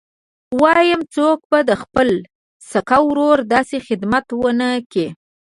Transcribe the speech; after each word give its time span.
وايم 0.61 1.01
څوک 1.15 1.39
به 1.49 1.59
د 1.69 1.71
خپل 1.81 2.09
سکه 2.71 2.97
ورور 3.07 3.37
داسې 3.53 3.77
خدمت 3.87 4.25
ونه 4.33 4.69
کي. 4.91 5.07